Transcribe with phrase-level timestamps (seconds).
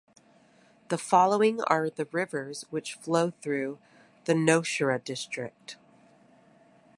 [0.89, 3.77] The following are the rivers which flow through
[4.25, 5.77] the Nowshera District.